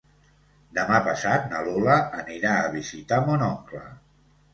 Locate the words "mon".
3.29-3.45